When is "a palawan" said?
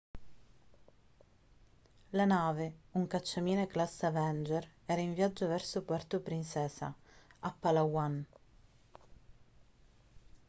7.41-8.25